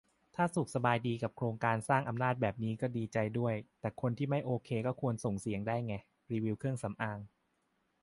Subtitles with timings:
[0.35, 1.55] ถ้าสุขสบายดีกับโครง
[1.87, 5.93] สร้างอำนาจแบบนี้ก็ดีใจด้วย แต่คนที่ไม่โอเคก็ควรส่งเสียงได้ไง
[6.31, 7.19] รีวิวเครื่องสำอาง